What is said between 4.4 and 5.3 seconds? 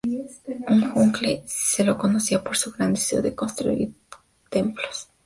templos.